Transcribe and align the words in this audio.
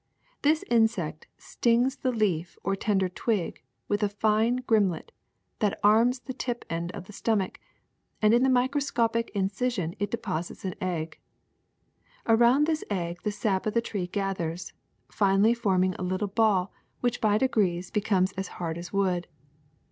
This 0.41 0.63
insect 0.67 1.27
stings 1.37 1.97
the 1.97 2.11
leaf 2.11 2.57
or 2.63 2.75
tender 2.75 3.07
twig 3.07 3.61
with 3.87 4.01
a 4.01 4.09
fine 4.09 4.55
gimlet 4.67 5.11
that 5.59 5.79
arms 5.83 6.21
the 6.21 6.33
tip 6.33 6.65
end 6.71 6.91
of 6.93 7.07
its 7.07 7.19
stomach, 7.19 7.59
and 8.19 8.33
in 8.33 8.41
the 8.41 8.49
microscopic 8.49 9.29
incision 9.35 9.95
it 9.99 10.09
deposits 10.09 10.65
an 10.65 10.73
egg. 10.81 11.19
Around 12.25 12.65
this 12.65 12.83
egg 12.89 13.19
the 13.21 13.31
sap 13.31 13.67
of 13.67 13.75
the 13.75 13.79
tree 13.81 14.07
gathers, 14.07 14.73
finally 15.07 15.53
forming 15.53 15.93
a 15.99 16.01
little 16.01 16.27
ball 16.27 16.71
which 17.01 17.21
by 17.21 17.37
degrees 17.37 17.91
becomes 17.91 18.31
as 18.31 18.47
hard 18.57 18.79
as 18.79 18.91
wood. 18.91 19.27